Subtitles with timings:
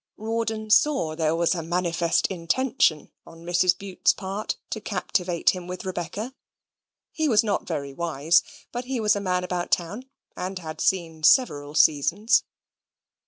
[0.17, 3.77] Rawdon saw there was a manifest intention on Mrs.
[3.77, 6.33] Bute's part to captivate him with Rebecca.
[7.11, 8.41] He was not very wise;
[8.71, 12.45] but he was a man about town, and had seen several seasons.